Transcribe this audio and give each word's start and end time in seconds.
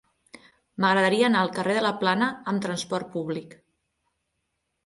M'agradaria 0.85 1.27
anar 1.27 1.43
al 1.47 1.53
carrer 1.59 1.75
de 1.79 1.83
la 1.87 1.93
Plana 2.05 2.31
amb 2.53 2.65
trasport 2.65 3.15
públic. 3.19 3.55